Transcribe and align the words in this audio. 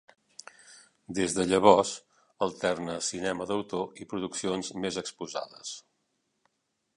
Des 1.17 1.35
de 1.39 1.43
llavors, 1.51 1.91
alterna 2.45 2.95
cinema 3.09 3.47
d'autor 3.51 4.03
i 4.05 4.09
produccions 4.15 4.73
més 4.87 4.99
exposades. 5.05 5.77